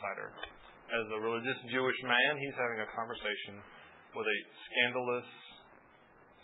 [0.00, 0.32] outsider.
[0.96, 3.60] As a religious Jewish man, he's having a conversation
[4.16, 5.28] with a scandalous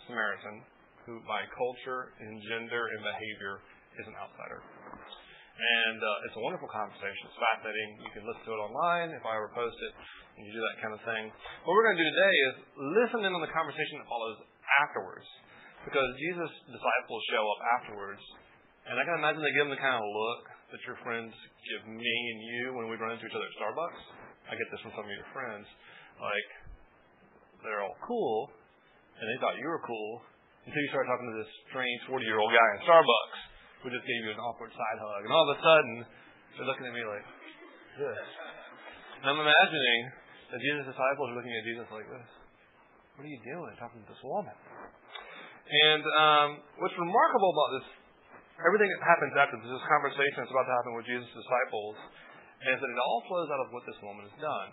[0.05, 0.61] Samaritan
[1.03, 3.59] who, by culture and gender and behavior,
[3.97, 4.61] is an outsider.
[4.61, 7.33] And uh, it's a wonderful conversation.
[7.33, 7.89] It's fascinating.
[8.05, 9.93] You can listen to it online if I ever post it,
[10.37, 11.33] and you do that kind of thing.
[11.65, 12.53] What we're going to do today is
[13.01, 14.37] listen in on the conversation that follows
[14.85, 15.27] afterwards.
[15.81, 18.21] Because Jesus' disciples show up afterwards,
[18.85, 21.31] and I can imagine they give them the kind of look that your friends
[21.63, 24.01] give me and you when we run into each other at Starbucks.
[24.47, 25.67] I get this from some of your friends.
[26.19, 26.49] Like,
[27.63, 28.51] they're all cool,
[29.19, 30.23] and they thought you were cool,
[30.67, 33.39] until you start talking to this strange 40 year old guy at Starbucks
[33.83, 35.21] who just gave you an awkward side hug.
[35.23, 35.95] And all of a sudden,
[36.59, 37.23] they're looking at me like
[38.03, 38.27] this.
[39.23, 40.01] And I'm imagining
[40.51, 42.27] that Jesus' disciples are looking at Jesus like this.
[43.15, 44.53] What are you doing talking to this woman?
[45.67, 46.49] And um,
[46.79, 47.87] what's remarkable about this,
[48.65, 51.95] everything that happens after this, conversation that's about to happen with Jesus' disciples,
[52.65, 54.69] is that it all flows out of what this woman has done.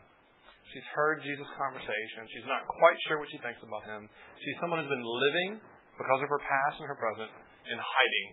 [0.73, 2.25] She's heard Jesus' conversation.
[2.33, 4.09] She's not quite sure what she thinks about him.
[4.41, 5.61] She's someone who's been living
[6.01, 7.31] because of her past and her present
[7.69, 8.29] in hiding.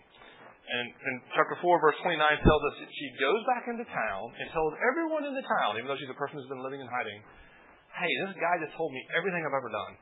[0.72, 4.46] And, and chapter 4, verse 29 tells us that she goes back into town and
[4.56, 7.20] tells everyone in the town, even though she's a person who's been living in hiding,
[7.92, 9.94] hey, this guy just told me everything I've ever done.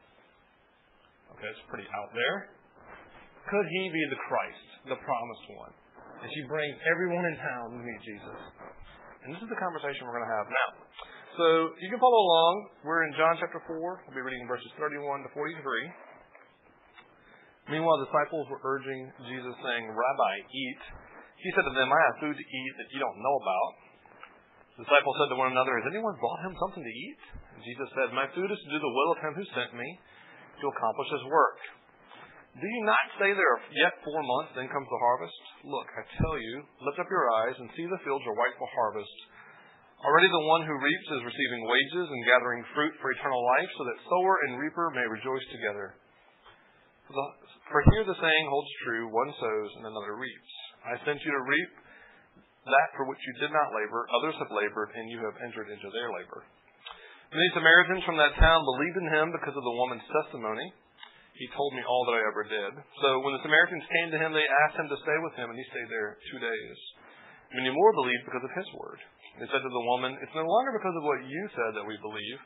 [1.34, 2.59] Okay, it's pretty out there.
[3.48, 5.74] Could he be the Christ, the promised one?
[6.20, 8.40] And she brings everyone in town to meet Jesus.
[9.24, 10.70] And this is the conversation we're going to have now.
[11.40, 11.46] So
[11.80, 12.84] you can follow along.
[12.84, 13.72] We're in John chapter 4.
[13.72, 15.56] We'll be reading verses 31 to 43.
[17.72, 20.82] Meanwhile, the disciples were urging Jesus, saying, Rabbi, eat.
[21.40, 23.72] He said to them, I have food to eat that you don't know about.
[24.76, 27.22] The disciples said to one another, Has anyone brought him something to eat?
[27.56, 29.88] And Jesus said, My food is to do the will of him who sent me,
[30.60, 31.60] to accomplish his work.
[32.60, 35.40] Do you not stay there are yet four months, then comes the harvest?
[35.64, 38.68] Look, I tell you, lift up your eyes and see the fields are white for
[38.76, 39.18] harvest.
[40.04, 43.84] Already the one who reaps is receiving wages and gathering fruit for eternal life, so
[43.88, 45.96] that sower and reaper may rejoice together.
[47.72, 50.52] For here the saying holds true one sows and another reaps.
[50.84, 51.72] I sent you to reap
[52.64, 55.90] that for which you did not labor, others have labored, and you have entered into
[55.96, 56.44] their labor.
[57.32, 60.68] Many Samaritans from that town believed in him because of the woman's testimony.
[61.40, 62.74] He told me all that I ever did.
[63.00, 65.56] So when the Samaritans came to him, they asked him to stay with him, and
[65.56, 66.78] he stayed there two days.
[67.56, 69.00] Many more believed because of his word.
[69.40, 71.96] They said to the woman, It's no longer because of what you said that we
[72.04, 72.40] believe.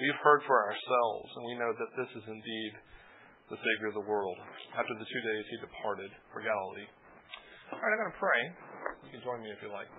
[0.00, 2.72] We've heard for ourselves, and we know that this is indeed
[3.52, 4.38] the Savior of the world.
[4.72, 6.88] After the two days, he departed for Galilee.
[7.68, 8.40] All right, I'm going to pray.
[9.04, 9.92] You can join me if you like.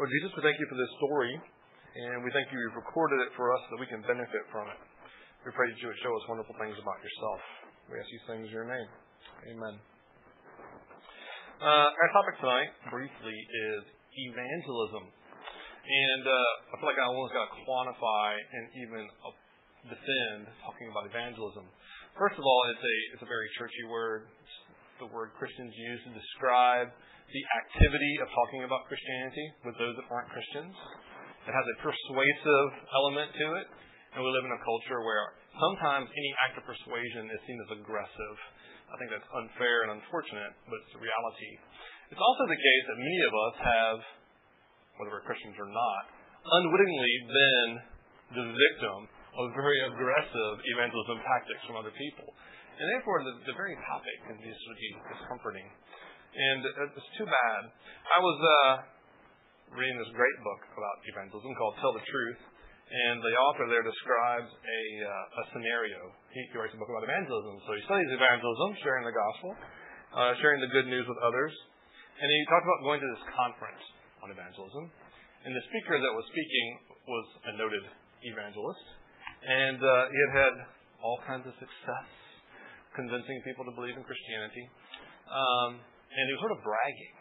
[0.00, 3.36] Lord Jesus, we thank you for this story, and we thank you you've recorded it
[3.36, 4.80] for us so that we can benefit from it.
[5.46, 7.38] We pray that you would show us wonderful things about yourself.
[7.86, 8.90] We ask these things in your name.
[9.54, 9.78] Amen.
[11.62, 13.38] Uh, our topic tonight, briefly,
[13.70, 13.86] is
[14.26, 15.06] evangelism.
[15.06, 19.06] And uh, I feel like I almost got to quantify and even
[19.86, 21.62] defend talking about evangelism.
[22.18, 24.26] First of all, it's a it's a very churchy word.
[24.42, 24.56] It's
[24.98, 30.10] the word Christians use to describe the activity of talking about Christianity with those that
[30.10, 30.74] aren't Christians.
[31.46, 33.66] It has a persuasive element to it,
[34.16, 37.70] and we live in a culture where sometimes any act of persuasion is seen as
[37.76, 38.36] aggressive.
[38.88, 41.52] I think that's unfair and unfortunate, but it's a reality.
[42.16, 43.98] It's also the case that many of us have,
[44.96, 46.04] whether we're Christians or not,
[46.48, 47.70] unwittingly been
[48.40, 48.98] the victim
[49.36, 52.32] of very aggressive evangelism tactics from other people.
[52.80, 54.80] And therefore, the, the very topic can be sort of
[55.12, 55.68] discomforting.
[55.68, 57.62] And it's too bad.
[57.68, 58.72] I was uh,
[59.76, 62.55] reading this great book about evangelism called Tell the Truth,
[62.86, 65.98] and the author there describes a, uh, a scenario.
[66.30, 67.58] He, he writes a book about evangelism.
[67.66, 69.50] So he studies evangelism, sharing the gospel,
[70.14, 71.50] uh, sharing the good news with others.
[72.22, 73.82] And he talked about going to this conference
[74.22, 74.86] on evangelism.
[75.42, 76.66] And the speaker that was speaking
[77.10, 77.84] was a noted
[78.22, 78.86] evangelist.
[79.42, 80.54] And uh, he had had
[81.02, 82.08] all kinds of success
[82.94, 84.64] convincing people to believe in Christianity.
[85.26, 87.16] Um, and he was sort of bragging.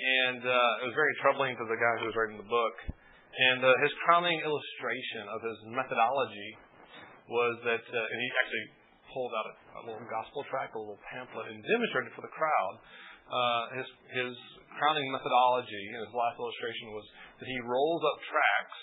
[0.00, 2.76] And uh, it was very troubling to the guy who was writing the book.
[3.30, 6.50] And uh, his crowning illustration of his methodology
[7.30, 8.66] was that, uh, and he actually
[9.14, 12.74] pulled out a, a little gospel tract, a little pamphlet, and demonstrated for the crowd.
[13.30, 14.34] Uh, his, his
[14.74, 17.06] crowning methodology in his last illustration was
[17.38, 18.82] that he rolls up tracts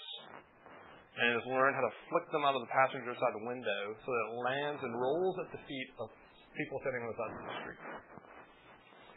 [1.17, 4.23] and has learned how to flick them out of the passenger side window so that
[4.23, 6.07] it lands and rolls at the feet of
[6.55, 7.81] people sitting on the side of the street.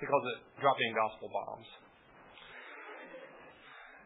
[0.00, 1.68] He calls it dropping gospel bombs.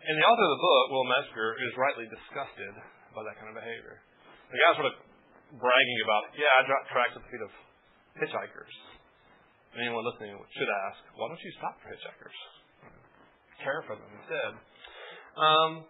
[0.05, 2.75] And the author of the book, Will Metzger, is rightly disgusted
[3.17, 4.05] by that kind of behavior.
[4.53, 4.97] The guy's sort of
[5.57, 7.53] bragging about, yeah, I dropped tracts at the feet of
[8.21, 8.75] hitchhikers.
[9.81, 12.37] Anyone listening should ask, why don't you stop for hitchhikers?
[13.65, 14.53] Care for them instead.
[15.41, 15.89] Um,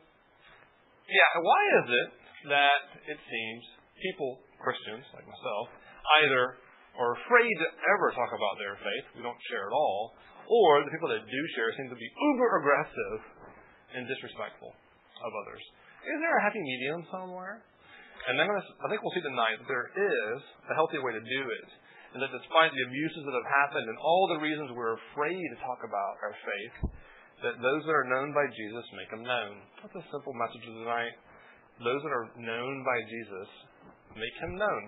[1.11, 2.09] yeah, why is it
[2.55, 3.63] that it seems
[3.99, 5.75] people, Christians like myself,
[6.23, 6.63] either
[7.03, 7.69] are afraid to
[7.99, 10.15] ever talk about their faith, we don't share at all,
[10.47, 13.34] or the people that do share seem to be uber aggressive
[13.95, 14.75] and disrespectful
[15.23, 15.63] of others.
[16.05, 17.65] Is there a happy medium somewhere?
[18.29, 20.39] And then I think we'll see tonight that there is
[20.69, 21.69] a healthy way to do it.
[22.17, 25.59] And that despite the abuses that have happened and all the reasons we're afraid to
[25.67, 26.77] talk about our faith,
[27.43, 29.61] that those that are known by Jesus make them known.
[29.83, 31.15] That's a simple message of tonight.
[31.83, 33.49] Those that are known by Jesus
[34.15, 34.83] make him known.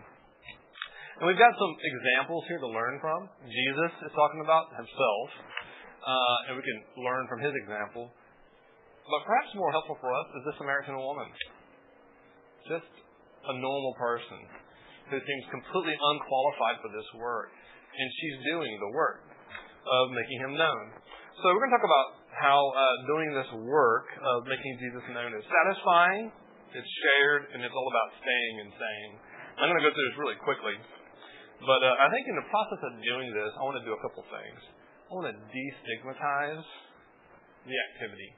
[1.18, 3.26] And we've got some examples here to learn from.
[3.42, 5.28] Jesus is talking about himself,
[6.04, 8.12] uh, and we can learn from his example.
[9.06, 11.30] But perhaps more helpful for us is this Samaritan woman.
[12.66, 12.90] Just
[13.46, 14.42] a normal person
[15.14, 17.54] who seems completely unqualified for this work.
[17.94, 19.22] And she's doing the work
[19.86, 20.84] of making him known.
[21.38, 25.30] So we're going to talk about how uh, doing this work of making Jesus known
[25.38, 26.34] is satisfying,
[26.74, 29.10] it's shared, and it's all about staying and saying.
[29.56, 30.76] I'm going to go through this really quickly.
[31.62, 34.00] But uh, I think in the process of doing this, I want to do a
[34.04, 34.60] couple things.
[35.08, 36.66] I want to destigmatize
[37.64, 38.30] the activity.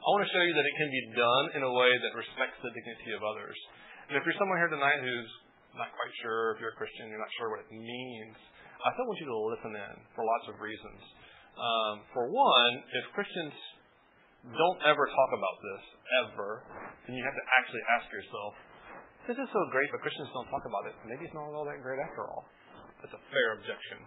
[0.00, 2.56] I want to show you that it can be done in a way that respects
[2.64, 3.56] the dignity of others.
[4.08, 5.32] And if you're someone here tonight who's
[5.76, 8.36] not quite sure, if you're a Christian, you're not sure what it means,
[8.80, 11.00] I still want you to listen in for lots of reasons.
[11.52, 13.52] Um, for one, if Christians
[14.48, 15.82] don't ever talk about this,
[16.24, 16.50] ever,
[17.04, 18.56] then you have to actually ask yourself,
[19.28, 20.96] this is so great, but Christians don't talk about it.
[21.04, 22.48] Maybe it's not all that great after all.
[23.04, 24.00] That's a fair objection.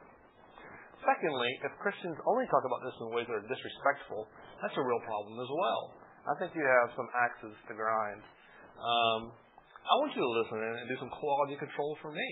[1.04, 4.28] Secondly, if Christians only talk about this in ways that are disrespectful,
[4.64, 5.82] that's a real problem as well.
[6.24, 8.24] I think you have some axes to grind.
[8.80, 9.22] Um,
[9.84, 12.28] I want you to listen and do some quality control for me.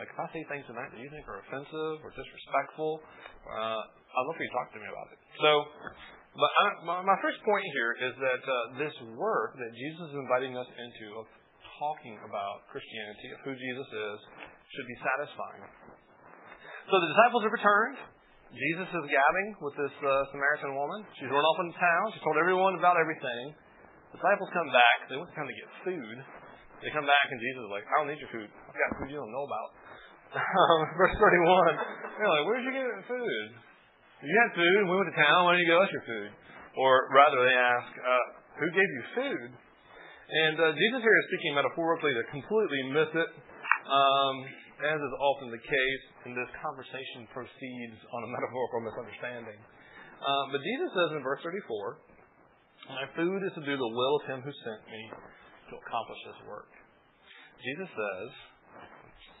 [0.00, 3.04] Like if I say things tonight that you think are offensive or disrespectful,
[3.44, 5.20] uh, I'd love for you to talk to me about it.
[5.36, 5.50] So,
[6.40, 10.16] but I, my, my first point here is that uh, this work that Jesus is
[10.16, 11.28] inviting us into of
[11.76, 14.18] talking about Christianity, of who Jesus is,
[14.72, 15.64] should be satisfying.
[16.90, 17.98] So the disciples have returned.
[18.50, 21.06] Jesus is gabbing with this uh, Samaritan woman.
[21.14, 22.04] She's run off into town.
[22.10, 23.54] She told everyone about everything.
[24.10, 25.06] The disciples come back.
[25.06, 26.16] They went to kind of get food.
[26.82, 28.50] They come back and Jesus is like, I don't need your food.
[28.50, 29.70] I've got food you don't know about.
[30.38, 31.26] Um, verse 31.
[32.18, 33.46] They're like, where'd you get food?
[34.22, 34.78] You had food.
[34.86, 35.46] We went to town.
[35.46, 36.30] Why didn't you give us your food?
[36.78, 38.26] Or rather, they ask, uh,
[38.62, 39.50] who gave you food?
[40.30, 43.30] And uh, Jesus here is speaking metaphorically to completely miss it.
[43.90, 44.34] Um,
[44.80, 49.60] as is often the case, and this conversation proceeds on a metaphorical misunderstanding.
[50.20, 52.00] Uh, but Jesus says in verse 34,
[52.92, 55.02] My food is to do the will of him who sent me
[55.72, 56.72] to accomplish his work.
[57.60, 58.28] Jesus says,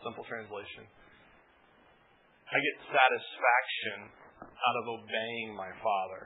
[0.04, 0.84] simple translation,
[2.50, 3.98] I get satisfaction
[4.44, 6.22] out of obeying my Father,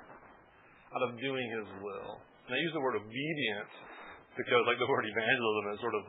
[0.94, 2.18] out of doing his will.
[2.46, 3.74] And I use the word obedience
[4.34, 6.04] because, like the word evangelism, is sort of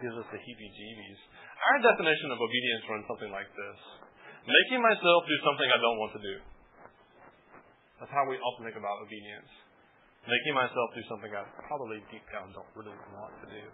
[0.00, 1.20] gives us the heebie jeebies.
[1.58, 3.78] Our definition of obedience runs something like this
[4.48, 6.36] making myself do something I don't want to do.
[8.00, 9.50] That's how we often think about obedience.
[10.24, 13.64] Making myself do something I probably deep down don't really want to do.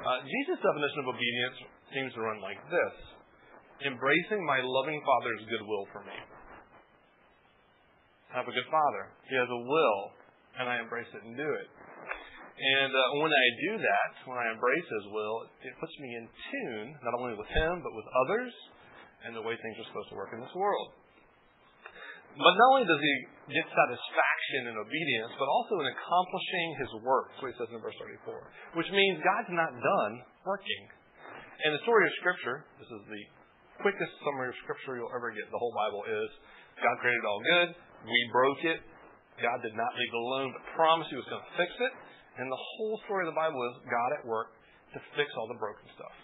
[0.00, 1.56] Uh, Jesus' definition of obedience
[1.92, 2.94] seems to run like this
[3.80, 6.18] embracing my loving Father's goodwill for me.
[8.30, 9.04] I have a good Father.
[9.26, 10.00] He has a will,
[10.60, 11.68] and I embrace it and do it.
[12.60, 16.28] And uh, when I do that, when I embrace His will, it puts me in
[16.28, 18.52] tune, not only with Him, but with others
[19.24, 20.92] and the way things are supposed to work in this world.
[22.36, 23.14] But not only does He
[23.56, 27.32] get satisfaction in obedience, but also in accomplishing His work.
[27.40, 27.96] What He says in verse
[28.28, 28.76] 34.
[28.76, 30.12] Which means God's not done
[30.44, 30.84] working.
[31.64, 33.22] And the story of Scripture, this is the
[33.80, 35.48] quickest summary of Scripture you'll ever get.
[35.48, 36.28] The whole Bible is
[36.80, 37.68] God created all good,
[38.04, 38.80] we broke it,
[39.40, 41.92] God did not leave it alone, but promised He was going to fix it.
[42.40, 44.56] And the whole story of the Bible is God at work
[44.96, 46.16] to fix all the broken stuff.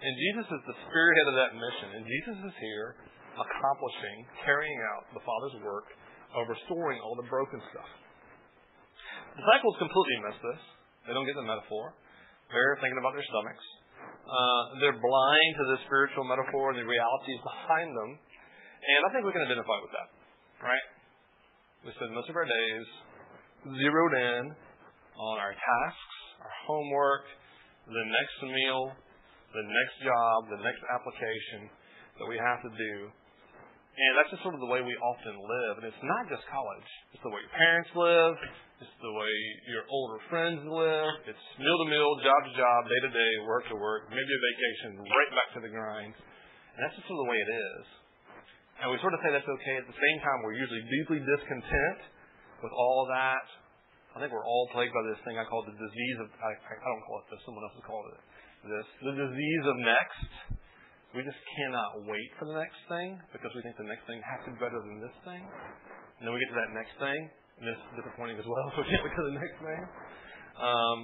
[0.00, 1.88] And Jesus is the spearhead of that mission.
[2.00, 2.96] And Jesus is here
[3.36, 4.16] accomplishing,
[4.48, 5.92] carrying out the Father's work
[6.32, 7.90] of restoring all the broken stuff.
[9.36, 10.60] The Disciples completely miss this.
[11.04, 11.92] They don't get the metaphor.
[12.48, 13.66] They're thinking about their stomachs.
[14.24, 18.10] Uh, they're blind to the spiritual metaphor and the realities behind them.
[18.16, 20.08] And I think we can identify with that,
[20.64, 20.86] right?
[21.84, 22.86] We spend most of our days
[23.68, 24.40] zeroed in
[25.20, 27.28] on our tasks, our homework,
[27.84, 28.96] the next meal,
[29.52, 31.68] the next job, the next application
[32.16, 32.94] that we have to do.
[33.90, 35.82] And that's just sort of the way we often live.
[35.82, 36.88] And it's not just college.
[37.12, 38.34] It's the way your parents live.
[38.80, 39.34] It's the way
[39.68, 41.12] your older friends live.
[41.28, 44.40] It's meal to meal, job to job, day to day, work to work, maybe a
[44.40, 46.16] vacation, right back to the grind.
[46.16, 47.84] And that's just sort of the way it is.
[48.80, 49.76] And we sort of say that's okay.
[49.84, 52.00] At the same time, we're usually deeply discontent
[52.64, 53.44] with all that
[54.10, 56.74] I think we're all plagued by this thing I call the disease of, I, I
[56.82, 58.18] don't call it this, someone else has called it
[58.66, 60.30] this, the disease of next.
[61.14, 64.46] We just cannot wait for the next thing because we think the next thing has
[64.46, 65.42] to be better than this thing.
[65.42, 68.86] And then we get to that next thing, and it's disappointing as well, so we
[68.90, 69.82] can't wait to the next thing.
[70.60, 70.98] Um,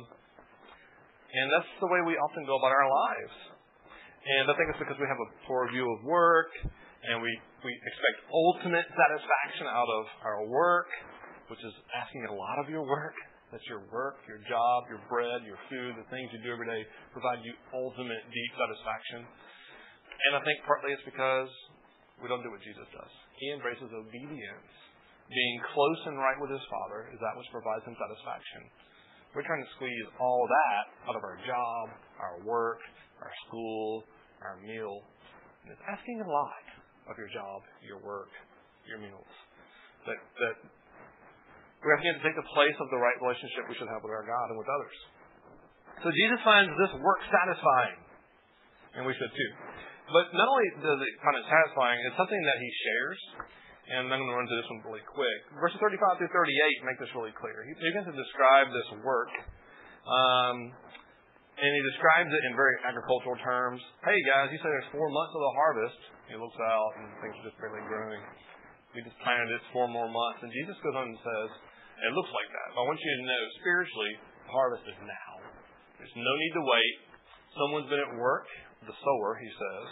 [1.26, 3.36] and that's the way we often go about our lives.
[4.26, 6.50] And I think it's because we have a poor view of work,
[7.06, 7.30] and we,
[7.62, 10.90] we expect ultimate satisfaction out of our work,
[11.48, 13.14] which is asking a lot of your work.
[13.54, 16.82] That your work, your job, your bread, your food, the things you do every day
[17.14, 19.22] provide you ultimate deep satisfaction.
[19.22, 21.46] And I think partly it's because
[22.18, 23.12] we don't do what Jesus does.
[23.38, 24.72] He embraces obedience.
[25.30, 28.66] Being close and right with his Father is that which provides him satisfaction.
[29.34, 31.84] We're trying to squeeze all that out of our job,
[32.18, 32.82] our work,
[33.22, 34.02] our school,
[34.42, 35.06] our meal.
[35.62, 36.66] And it's asking a lot
[37.10, 38.30] of your job, your work,
[38.86, 39.28] your meals.
[40.06, 40.56] That, that
[41.86, 44.10] we're asking it to take the place of the right relationship we should have with
[44.10, 44.96] our God and with others.
[46.02, 47.98] So Jesus finds this work satisfying,
[48.98, 49.52] and we should too.
[50.10, 53.20] But not only does it find it satisfying, it's something that he shares.
[53.86, 55.40] And I'm going to run through this one really quick.
[55.62, 57.62] Verses 35 through 38 make this really clear.
[57.62, 59.30] He begins to describe this work.
[60.10, 60.74] Um,
[61.54, 63.78] and he describes it in very agricultural terms.
[64.02, 66.00] Hey guys, you say there's four months of the harvest.
[66.28, 68.18] He looks out and things are just barely growing.
[68.96, 70.40] We just planted it four more months.
[70.40, 71.48] And Jesus goes on and says,
[72.00, 72.68] it looks like that.
[72.72, 74.12] But I want you to know, spiritually,
[74.48, 75.30] the harvest is now.
[76.00, 76.94] There's no need to wait.
[77.56, 78.48] Someone's been at work,
[78.84, 79.88] the sower, he says,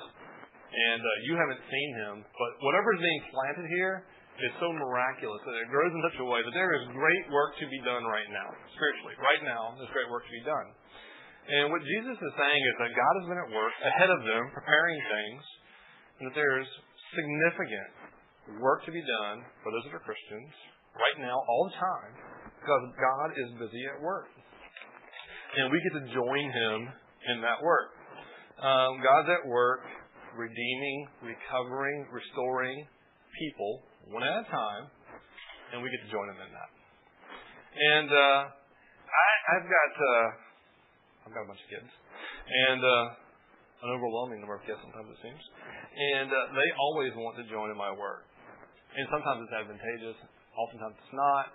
[0.73, 2.15] and uh, you haven't seen him.
[2.25, 4.05] But whatever is being planted here
[4.37, 7.57] is so miraculous that it grows in such a way that there is great work
[7.63, 9.15] to be done right now, spiritually.
[9.23, 10.69] Right now, there's great work to be done.
[11.45, 14.43] And what Jesus is saying is that God has been at work ahead of them,
[14.53, 15.43] preparing things,
[16.21, 16.69] and that there's
[17.17, 18.04] significant
[18.61, 20.53] work to be done for those that are Christians
[20.95, 22.13] right now, all the time,
[22.61, 24.31] because God is busy at work.
[25.57, 26.79] And we get to join Him
[27.35, 27.95] in that work.
[28.59, 29.83] Um, God's at work
[30.37, 32.87] redeeming, recovering, restoring
[33.39, 34.85] people one at a time,
[35.73, 36.71] and we get to join Him in that.
[37.75, 40.27] And uh, I, I've got uh,
[41.27, 43.05] I've got a bunch of kids, and uh,
[43.87, 47.71] an overwhelming number of kids sometimes it seems, and uh, they always want to join
[47.71, 48.27] in my work.
[48.95, 50.19] And sometimes it's advantageous,
[50.55, 51.51] Oftentimes it's not.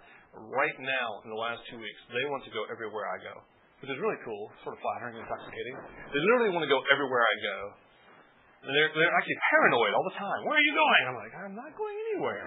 [0.51, 3.34] Right now, in the last two weeks, they want to go everywhere I go,
[3.81, 5.75] which is really cool, sort of flattering intoxicating.
[6.13, 7.58] They literally want to go everywhere I go.
[8.60, 10.39] And they're, they're actually paranoid all the time.
[10.43, 11.01] Where are you going?
[11.08, 12.43] I'm like, I'm not going anywhere.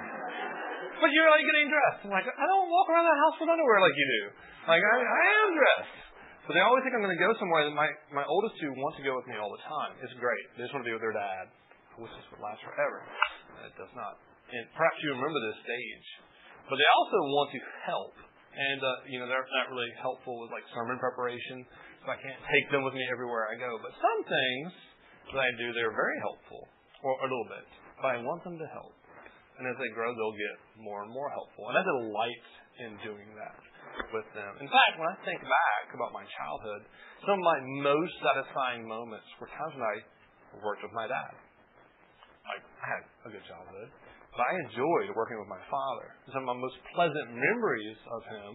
[1.00, 2.00] But you're like getting dressed.
[2.04, 4.22] I'm like, I don't walk around the house with underwear like you do.
[4.68, 5.96] Like, I, I am dressed.
[6.44, 7.64] So they always think I'm going to go somewhere.
[7.64, 9.96] And my, my oldest two want to go with me all the time.
[10.04, 10.44] It's great.
[10.60, 11.48] They just want to be with their dad.
[11.48, 13.08] I wish this would last forever.
[13.64, 14.20] It does not.
[14.52, 16.08] And perhaps you remember this stage
[16.68, 18.14] but they also want to help.
[18.52, 21.64] And, uh, you know, they're not really helpful with like sermon preparation,
[22.04, 23.80] so I can't take them with me everywhere I go.
[23.80, 24.72] But some things
[25.32, 26.68] that I do, they're very helpful,
[27.00, 27.68] or a little bit.
[27.96, 28.92] But I want them to help.
[29.56, 31.72] And as they grow, they'll get more and more helpful.
[31.72, 32.46] And I delight
[32.84, 33.56] in doing that
[34.12, 34.52] with them.
[34.60, 36.88] In fact, when I think back about my childhood,
[37.24, 39.96] some of my most satisfying moments were times when I
[40.60, 41.32] worked with my dad.
[42.48, 43.88] I had a good childhood.
[44.32, 46.08] But I enjoyed working with my father.
[46.32, 48.52] Some of my most pleasant memories of him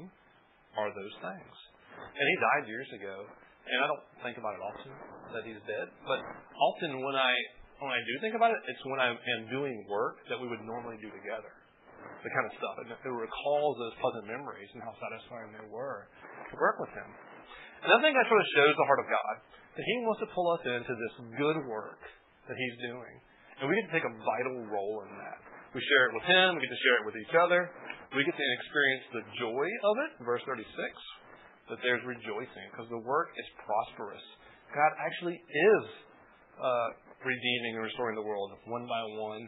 [0.74, 1.56] are those things.
[1.98, 4.94] And he died years ago, and I don't think about it often
[5.38, 5.88] that he's dead.
[6.10, 6.18] But
[6.58, 7.34] often when I
[7.78, 10.66] when I do think about it, it's when I am doing work that we would
[10.66, 11.54] normally do together.
[12.26, 12.76] The kind of stuff.
[12.82, 16.10] And it recalls those pleasant memories and how satisfying they were
[16.50, 17.10] to work with him.
[17.86, 19.34] And I think that sort of shows the heart of God.
[19.78, 22.02] That he wants to pull us into this good work
[22.50, 23.14] that he's doing.
[23.62, 25.38] And we get to take a vital role in that.
[25.76, 26.56] We share it with Him.
[26.56, 27.62] We get to share it with each other.
[28.16, 30.12] We get to experience the joy of it.
[30.24, 30.64] Verse 36
[31.68, 34.24] that there's rejoicing because the work is prosperous.
[34.72, 35.84] God actually is
[36.60, 36.90] uh,
[37.24, 39.44] redeeming and restoring the world one by one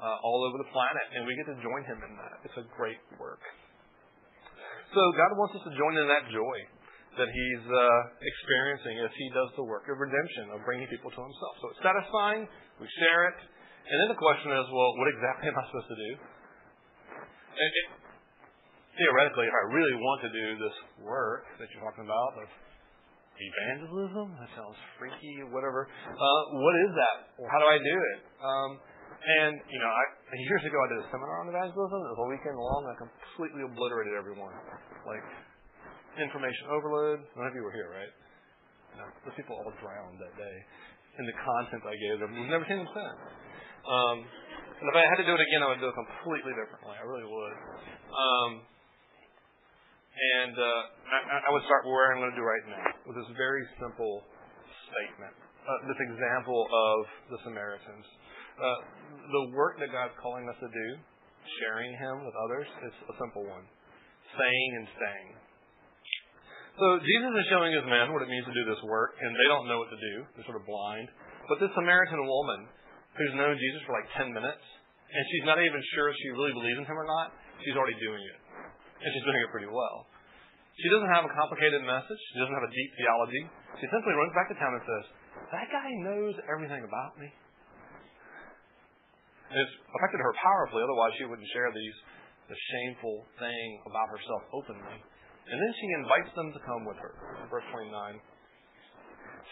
[0.00, 2.36] uh, all over the planet, and we get to join Him in that.
[2.48, 3.40] It's a great work.
[4.96, 6.58] So God wants us to join in that joy
[7.20, 11.20] that He's uh, experiencing as He does the work of redemption, of bringing people to
[11.20, 11.54] Himself.
[11.60, 12.48] So it's satisfying.
[12.80, 13.38] We share it.
[13.90, 16.10] And then the question is, well, what exactly am I supposed to do?
[16.14, 17.86] And it,
[18.94, 22.48] theoretically, if I really want to do this work that you're talking about of
[23.34, 25.90] evangelism, that sounds freaky, whatever.
[25.90, 27.16] Uh, what is that?
[27.50, 28.18] How do I do it?
[28.38, 28.70] Um,
[29.20, 30.04] and you know, I,
[30.38, 31.98] years ago I did a seminar on evangelism.
[31.98, 32.80] It was a weekend long.
[32.88, 34.54] I completely obliterated everyone,
[35.02, 35.26] like
[36.16, 37.26] information overload.
[37.36, 38.12] None of you were here, right?
[39.02, 40.56] No, those people all drowned that day
[41.18, 42.30] in the content I gave them.
[42.32, 43.18] We've never seen them since.
[43.86, 44.16] Um,
[44.80, 46.96] and if I had to do it again, I would do it completely differently.
[46.96, 47.54] I really would.
[48.10, 48.50] Um,
[50.20, 53.30] And uh, I, I would start where I'm going to do right now with this
[53.40, 54.20] very simple
[54.92, 55.32] statement,
[55.64, 56.98] uh, this example of
[57.32, 58.04] the Samaritans.
[58.60, 60.88] Uh, the work that God's calling us to do,
[61.62, 63.64] sharing Him with others, is a simple one
[64.36, 65.30] saying and staying.
[66.76, 69.48] So Jesus is showing his men what it means to do this work, and they
[69.48, 70.14] don't know what to do.
[70.36, 71.08] They're sort of blind.
[71.48, 72.60] But this Samaritan woman,
[73.20, 74.64] who's known Jesus for like 10 minutes,
[75.12, 77.98] and she's not even sure if she really believes in him or not, she's already
[78.00, 78.38] doing it.
[79.00, 80.08] And she's doing it pretty well.
[80.80, 82.20] She doesn't have a complicated message.
[82.32, 83.42] She doesn't have a deep theology.
[83.82, 85.04] She simply runs back to town and says,
[85.52, 87.28] That guy knows everything about me.
[89.50, 91.96] And it's affected her powerfully, otherwise she wouldn't share these
[92.48, 94.98] the shameful thing about herself openly.
[94.98, 97.14] And then she invites them to come with her.
[97.50, 97.90] Verse 29.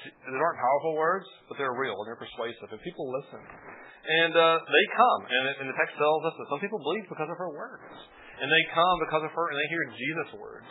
[0.04, 3.42] These aren't powerful words, but they're real and they're persuasive, and people listen.
[3.42, 7.28] And uh, they come, and, and the text tells us that some people believe because
[7.28, 7.92] of her words.
[8.38, 10.68] And they come because of her, and they hear Jesus' words.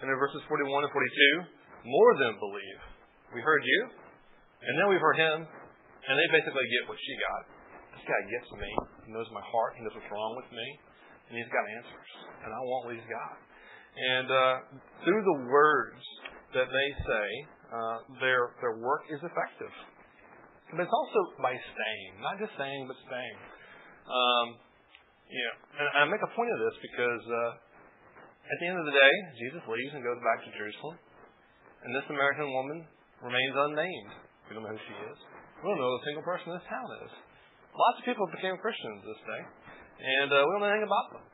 [0.00, 2.80] And in verses 41 and 42, more them believe.
[3.36, 3.80] We heard you,
[4.64, 7.42] and then we've heard him, and they basically get what she got.
[7.94, 8.70] This guy gets me.
[9.04, 9.76] He knows my heart.
[9.76, 10.66] He knows what's wrong with me.
[11.28, 12.10] And he's got answers.
[12.42, 13.36] And I want what he's got.
[13.94, 14.54] And uh,
[15.04, 16.00] through the words
[16.54, 17.26] that they say,
[17.70, 19.74] uh, their their work is effective.
[20.70, 23.38] But it's also by staying, not just saying, but staying.
[24.06, 24.46] Um,
[25.26, 27.50] you know, and I make a point of this because uh,
[28.50, 30.98] at the end of the day, Jesus leaves and goes back to Jerusalem,
[31.86, 32.86] and this Samaritan woman
[33.22, 34.12] remains unnamed.
[34.46, 35.18] We don't know who she is.
[35.62, 37.12] We don't know who a single person in this town is.
[37.70, 39.42] Lots of people became Christians this day,
[40.02, 41.24] and uh, we don't know anything about them.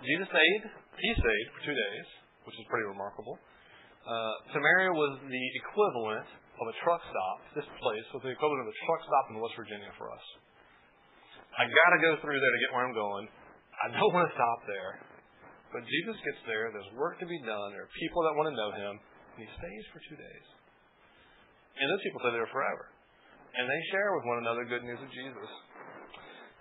[0.00, 0.64] Jesus stayed
[1.00, 2.06] he stayed for two days,
[2.44, 3.40] which is pretty remarkable.
[4.02, 6.26] Uh, Samaria was the equivalent
[6.58, 7.38] of a truck stop.
[7.54, 10.26] This place was the equivalent of a truck stop in West Virginia for us.
[11.54, 13.24] I got to go through there to get where I'm going.
[13.82, 14.92] I don't want to stop there.
[15.72, 16.68] But Jesus gets there.
[16.72, 17.72] There's work to be done.
[17.72, 18.94] There are people that want to know him.
[19.36, 20.46] And he stays for two days.
[21.80, 22.92] And those people stay there forever.
[23.56, 25.50] And they share with one another good news of Jesus.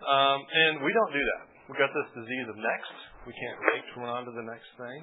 [0.04, 1.44] Um, and we don't do that.
[1.68, 3.11] We've got this disease of next.
[3.22, 5.00] We can't wait to run on to the next thing.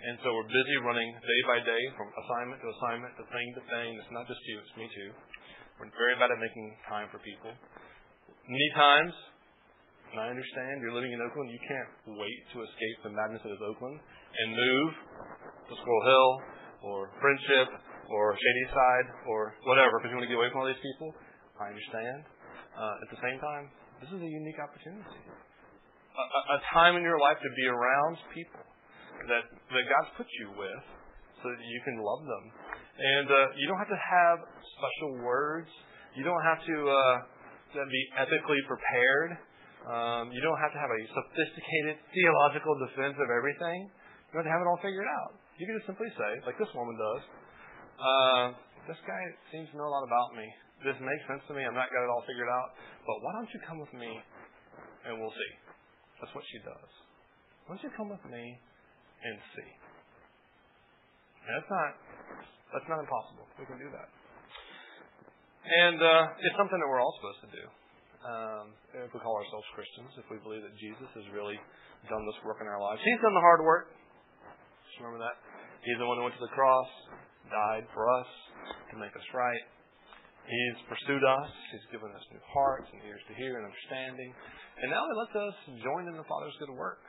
[0.00, 3.62] And so we're busy running day by day from assignment to assignment to thing to
[3.68, 3.88] thing.
[4.00, 5.12] It's not just you, it's me too.
[5.76, 7.52] We're very bad at making time for people.
[8.48, 9.12] Many times,
[10.16, 13.52] and I understand you're living in Oakland, you can't wait to escape the madness that
[13.52, 14.90] is Oakland and move
[15.68, 16.30] to Squirrel Hill
[16.88, 17.68] or Friendship
[18.08, 21.12] or Shadyside or whatever because you want to get away from all these people.
[21.60, 22.24] I understand.
[22.72, 23.68] Uh, at the same time,
[24.00, 25.20] this is a unique opportunity
[26.18, 28.62] a, time in your life to be around people
[29.30, 30.84] that, that God's put you with
[31.42, 32.44] so that you can love them.
[32.98, 34.36] And uh, you don't have to have
[34.74, 35.70] special words.
[36.18, 37.16] You don't have to uh,
[37.86, 39.38] be ethically prepared.
[39.86, 43.86] Um, you don't have to have a sophisticated theological defense of everything.
[43.86, 45.38] You don't have to have it all figured out.
[45.56, 47.22] You can just simply say, like this woman does,
[47.98, 48.44] uh,
[48.90, 49.22] this guy
[49.54, 50.46] seems to know a lot about me.
[50.82, 51.66] This makes sense to me.
[51.66, 52.74] I'm not got it all figured out.
[53.06, 54.10] But why don't you come with me
[55.06, 55.67] and we'll see.
[56.20, 56.90] That's what she does.
[57.66, 58.44] Why don't you come with me
[59.22, 59.70] and see?
[61.46, 61.90] And that's not
[62.74, 63.48] that's not impossible.
[63.56, 64.08] We can do that.
[65.68, 67.64] And uh, it's something that we're all supposed to do.
[68.18, 68.66] Um,
[69.04, 71.56] if we call ourselves Christians, if we believe that Jesus has really
[72.10, 73.94] done this work in our lives, He's done the hard work.
[74.90, 75.36] Just remember that.
[75.86, 76.90] He's the one who went to the cross,
[77.48, 78.28] died for us
[78.90, 79.64] to make us right.
[80.48, 81.50] He's pursued us.
[81.76, 84.32] He's given us new hearts and ears to hear and understanding.
[84.80, 87.04] And now He lets us join in the Father's good work.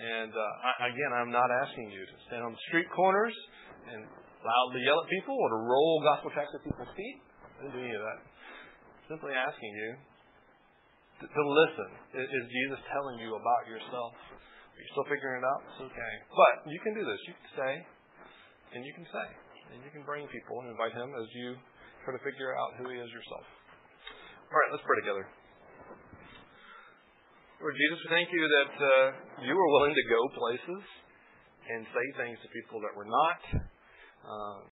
[0.00, 3.36] And uh, I, again, I'm not asking you to stand on the street corners
[3.84, 4.08] and
[4.42, 7.18] loudly yell at people or to roll gospel tracts at people's feet.
[7.60, 8.18] I didn't do any of that.
[9.12, 9.90] Simply asking you
[11.20, 11.90] to, to listen.
[12.16, 14.16] Is, is Jesus telling you about yourself?
[14.24, 15.60] Are you still figuring it out?
[15.68, 16.14] It's okay.
[16.32, 17.20] But you can do this.
[17.28, 17.72] You can say,
[18.74, 19.26] and you can say,
[19.70, 21.54] and you can bring people and invite Him as you
[22.04, 23.48] Try to figure out who He is yourself.
[24.52, 25.24] All right, let's pray together.
[27.64, 29.04] Lord Jesus, we thank you that uh,
[29.40, 30.84] you were willing to go places
[31.64, 33.40] and say things to people that were not
[34.20, 34.60] uh,